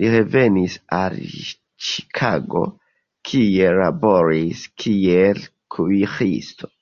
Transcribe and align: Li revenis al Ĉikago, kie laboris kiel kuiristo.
Li 0.00 0.08
revenis 0.14 0.74
al 0.96 1.14
Ĉikago, 1.90 2.66
kie 3.32 3.72
laboris 3.80 4.68
kiel 4.86 5.50
kuiristo. 5.76 6.78